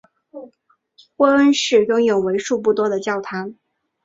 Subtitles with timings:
[1.15, 3.53] 波恩市拥有为数不少的教堂。